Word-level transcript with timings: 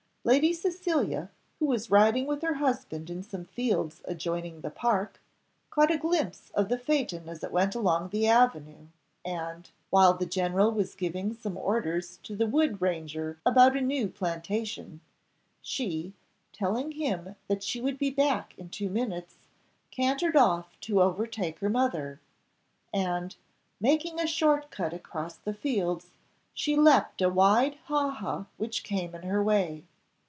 Lady 0.23 0.53
Cecilia, 0.53 1.31
who 1.57 1.65
was 1.65 1.89
riding 1.89 2.27
with 2.27 2.43
her 2.43 2.53
husband 2.53 3.09
in 3.09 3.23
some 3.23 3.43
fields 3.43 4.03
adjoining 4.05 4.61
the 4.61 4.69
park, 4.69 5.19
caught 5.71 5.89
a 5.89 5.97
glimpse 5.97 6.51
of 6.53 6.69
the 6.69 6.77
phaeton 6.77 7.27
as 7.27 7.43
it 7.43 7.51
went 7.51 7.73
along 7.73 8.09
the 8.09 8.27
avenue, 8.27 8.85
and, 9.25 9.71
while 9.89 10.13
the 10.13 10.27
general 10.27 10.71
was 10.71 10.93
giving 10.93 11.33
some 11.33 11.57
orders 11.57 12.17
to 12.21 12.35
the 12.35 12.45
wood 12.45 12.79
ranger 12.79 13.39
about 13.47 13.75
a 13.75 13.81
new 13.81 14.07
plantation, 14.07 15.01
she, 15.59 16.13
telling 16.53 16.91
him 16.91 17.35
that 17.47 17.63
she 17.63 17.81
would 17.81 17.97
be 17.97 18.11
back 18.11 18.55
in 18.59 18.69
two 18.69 18.89
minutes, 18.91 19.47
cantered 19.89 20.35
off 20.35 20.79
to 20.79 21.01
overtake 21.01 21.57
her 21.57 21.69
mother, 21.69 22.19
and, 22.93 23.37
making 23.79 24.19
a 24.19 24.27
short 24.27 24.69
cut 24.69 24.93
across 24.93 25.37
the 25.37 25.53
fields, 25.53 26.11
she 26.53 26.75
leaped 26.75 27.23
a 27.23 27.29
wide 27.31 27.79
ha 27.85 28.11
ha 28.11 28.45
which 28.57 28.83
came 28.83 29.15
in 29.15 29.23
her 29.23 29.41
way. 29.43 29.83